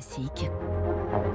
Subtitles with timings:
[0.00, 0.77] Classique.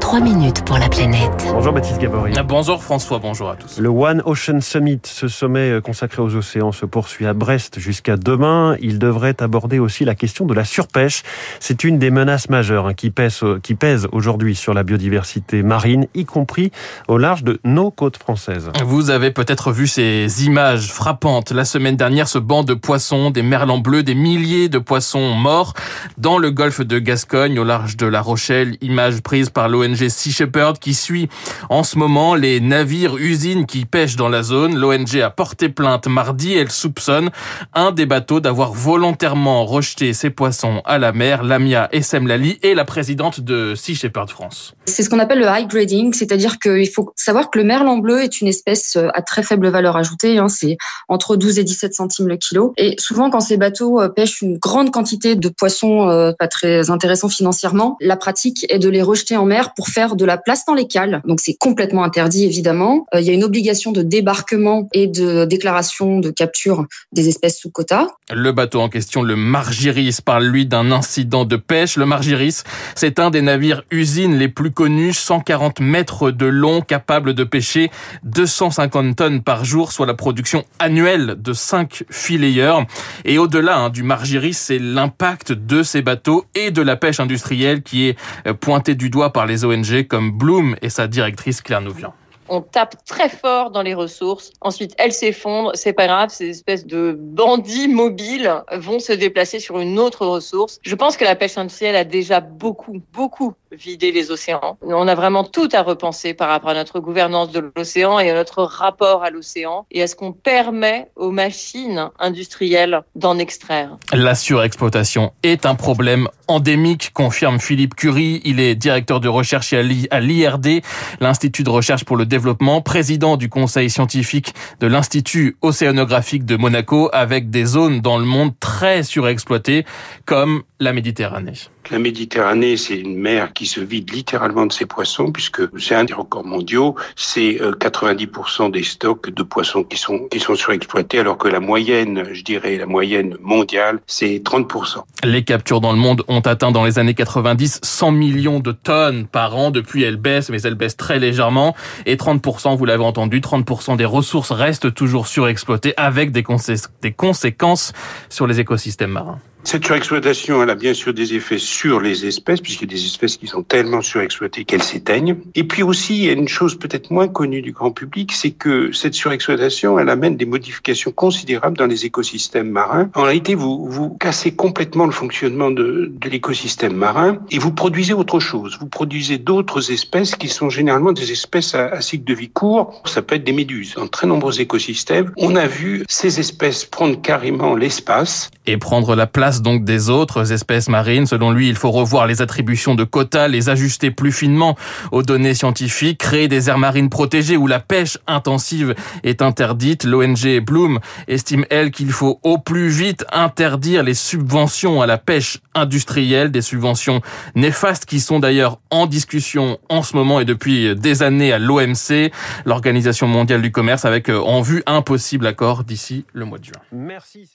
[0.00, 1.46] 3 minutes pour la planète.
[1.50, 2.32] Bonjour Baptiste Gabory.
[2.46, 3.80] Bonjour François, bonjour à tous.
[3.80, 8.76] Le One Ocean Summit, ce sommet consacré aux océans, se poursuit à Brest jusqu'à demain.
[8.80, 11.24] Il devrait aborder aussi la question de la surpêche.
[11.58, 16.06] C'est une des menaces majeures hein, qui pèse, qui pèse aujourd'hui sur la biodiversité marine,
[16.14, 16.70] y compris
[17.08, 18.70] au large de nos côtes françaises.
[18.84, 21.50] Vous avez peut-être vu ces images frappantes.
[21.50, 25.74] La semaine dernière, ce banc de poissons, des merlans bleus, des milliers de poissons morts
[26.16, 28.76] dans le golfe de Gascogne, au large de La Rochelle.
[28.80, 31.30] Images prises par l'ONG Sea Shepherd qui suit
[31.70, 34.76] en ce moment les navires usines qui pêchent dans la zone.
[34.76, 36.52] L'ONG a porté plainte mardi.
[36.52, 37.30] Elle soupçonne
[37.72, 41.42] un des bateaux d'avoir volontairement rejeté ses poissons à la mer.
[41.42, 44.74] Lamia Essemlali est la présidente de Sea Shepherd France.
[44.84, 48.22] C'est ce qu'on appelle le high grading, c'est-à-dire qu'il faut savoir que le merlan bleu
[48.22, 50.36] est une espèce à très faible valeur ajoutée.
[50.36, 50.48] Hein.
[50.48, 50.76] c'est
[51.08, 52.74] entre 12 et 17 centimes le kilo.
[52.76, 56.90] Et souvent, quand ces bateaux euh, pêchent une grande quantité de poissons euh, pas très
[56.90, 60.64] intéressants financièrement, la pratique est de les rejeter en mer pour faire de la place
[60.66, 61.22] dans les cales.
[61.26, 63.06] Donc c'est complètement interdit évidemment.
[63.14, 67.58] Euh, il y a une obligation de débarquement et de déclaration de capture des espèces
[67.58, 68.08] sous quota.
[68.32, 71.96] Le bateau en question, le Margiris, parle lui d'un incident de pêche.
[71.96, 77.34] Le Margiris, c'est un des navires usines les plus connus, 140 mètres de long, capable
[77.34, 77.90] de pêcher
[78.24, 82.84] 250 tonnes par jour, soit la production annuelle de 5 filayeurs.
[83.24, 87.82] Et au-delà hein, du Margiris, c'est l'impact de ces bateaux et de la pêche industrielle
[87.82, 91.82] qui est euh, pointé du doigt par les ONG comme Bloom et sa directrice Claire
[91.82, 92.14] Nouvian
[92.48, 94.52] on tape très fort dans les ressources.
[94.60, 95.72] Ensuite, elles s'effondrent.
[95.74, 96.30] C'est pas grave.
[96.30, 100.78] Ces espèces de bandits mobiles vont se déplacer sur une autre ressource.
[100.82, 104.78] Je pense que la pêche industrielle a déjà beaucoup, beaucoup vidé les océans.
[104.82, 108.34] On a vraiment tout à repenser par rapport à notre gouvernance de l'océan et à
[108.34, 113.96] notre rapport à l'océan et à ce qu'on permet aux machines industrielles d'en extraire.
[114.12, 118.40] La surexploitation est un problème endémique, confirme Philippe Curie.
[118.44, 120.82] Il est directeur de recherche à l'IRD,
[121.20, 127.10] l'Institut de recherche pour le développement, président du conseil scientifique de l'Institut océanographique de Monaco,
[127.12, 129.84] avec des zones dans le monde très surexploitées,
[130.24, 131.54] comme la Méditerranée.
[131.90, 136.04] La Méditerranée, c'est une mer qui se vide littéralement de ses poissons, puisque c'est un
[136.04, 136.94] des records mondiaux.
[137.16, 142.24] C'est 90% des stocks de poissons qui sont, qui sont surexploités, alors que la moyenne,
[142.32, 145.02] je dirais, la moyenne mondiale, c'est 30%.
[145.24, 149.26] Les captures dans le monde ont atteint dans les années 90 100 millions de tonnes
[149.26, 149.70] par an.
[149.70, 151.74] Depuis, elles baissent, mais elles baissent très légèrement.
[152.04, 157.92] Et 30%, vous l'avez entendu, 30% des ressources restent toujours surexploitées avec des conséquences
[158.28, 159.40] sur les écosystèmes marins.
[159.66, 163.04] Cette surexploitation, elle a bien sûr des effets sur les espèces, puisqu'il y a des
[163.04, 165.38] espèces qui sont tellement surexploitées qu'elles s'éteignent.
[165.56, 168.52] Et puis aussi, il y a une chose peut-être moins connue du grand public, c'est
[168.52, 173.10] que cette surexploitation, elle amène des modifications considérables dans les écosystèmes marins.
[173.16, 178.38] En réalité, vous, vous cassez complètement le fonctionnement de, l'écosystème marin et vous produisez autre
[178.38, 178.78] chose.
[178.78, 183.02] Vous produisez d'autres espèces qui sont généralement des espèces à, à cycle de vie court.
[183.04, 183.94] Ça peut être des méduses.
[183.96, 188.48] Dans très nombreux écosystèmes, on a vu ces espèces prendre carrément l'espace.
[188.68, 189.26] Et prendre la
[189.62, 191.26] donc des autres espèces marines.
[191.26, 194.76] Selon lui, il faut revoir les attributions de quotas, les ajuster plus finement
[195.12, 200.04] aux données scientifiques, créer des aires marines protégées où la pêche intensive est interdite.
[200.04, 205.58] L'ONG Bloom estime, elle, qu'il faut au plus vite interdire les subventions à la pêche
[205.74, 207.20] industrielle, des subventions
[207.54, 212.30] néfastes qui sont d'ailleurs en discussion en ce moment et depuis des années à l'OMC,
[212.64, 216.80] l'Organisation mondiale du commerce, avec en vue un possible accord d'ici le mois de juin.
[216.92, 217.48] Merci.